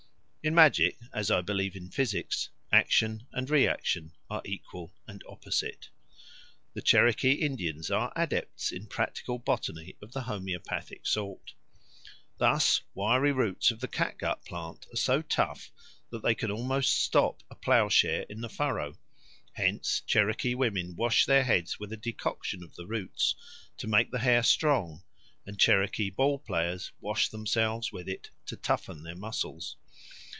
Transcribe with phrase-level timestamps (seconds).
[0.43, 5.89] In magic, as I believe in physics, action and reaction are equal and opposite.
[6.73, 11.53] The Cherokee Indians are adepts in practical botany of the homoeopathic sort.
[12.39, 15.69] Thus wiry roots of the catgut plant are so tough
[16.09, 18.97] that they can almost stop a plowshare in the furrow.
[19.53, 23.35] Hence Cherokee women wash their heads with a decoction of the roots
[23.77, 25.03] to make the hair strong,
[25.45, 29.75] and Cherokee ball players wash themselves with it to toughen their muscles.